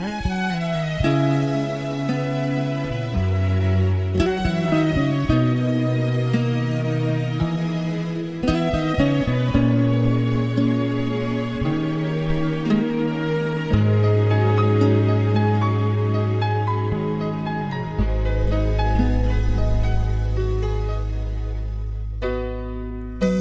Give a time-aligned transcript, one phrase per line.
[0.00, 0.04] 你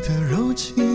[0.00, 0.85] 的柔情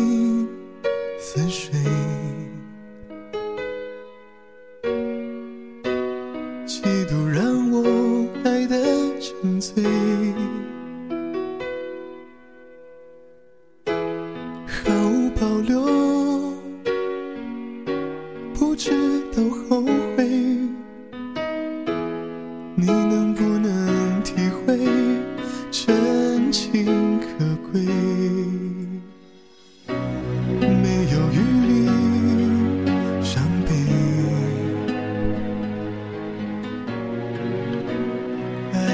[6.72, 8.78] 嫉妒让我爱的
[9.20, 9.84] 沉醉。
[14.66, 15.82] 毫无保留。
[18.54, 18.90] 不知
[19.34, 20.01] 道后。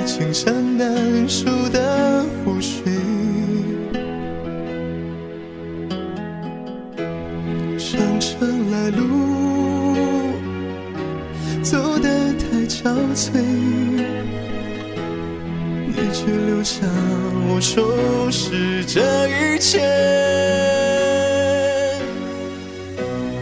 [0.08, 2.91] 青山难数的覆水，
[7.77, 9.03] 长长来路
[11.61, 12.08] 走得
[12.39, 13.38] 太憔悴，
[15.88, 16.88] 你却留下
[17.49, 19.81] 我收拾这一切，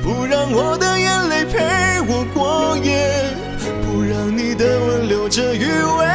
[0.02, 3.07] 不让我的眼泪陪我过夜，
[3.83, 6.14] 不让你的吻留着余味。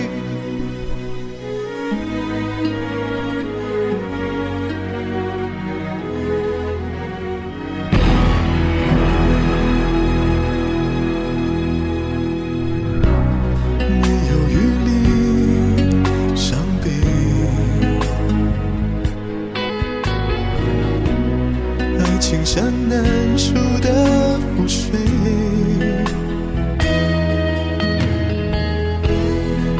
[22.21, 23.03] 爱情像难
[23.35, 23.51] 数
[23.81, 24.91] 的覆水，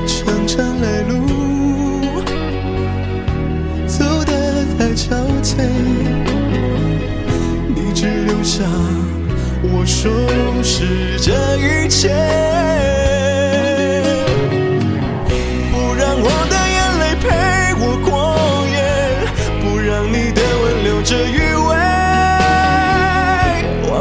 [0.07, 1.13] 长长来路
[3.85, 5.13] 走得太憔
[5.43, 5.61] 悴，
[7.67, 8.63] 你只留下
[9.61, 10.09] 我收
[10.63, 12.09] 拾这一切。
[15.71, 16.55] 不让我的